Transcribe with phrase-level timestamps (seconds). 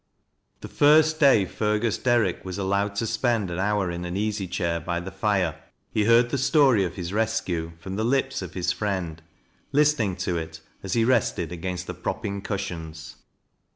[0.61, 0.67] Xau *i>
[1.01, 4.99] «tfc >^y Fergus Derrick was allowed to spend ao hvMU in an easy chair by
[4.99, 5.61] the fire,
[5.93, 9.21] he heard the story of hit rescue from the lips of his friend,
[9.71, 13.17] listening to it as hft rested against th(i propping cushions.